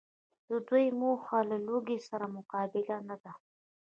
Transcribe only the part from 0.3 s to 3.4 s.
د دوی موخه د لوږي سره مقابله نده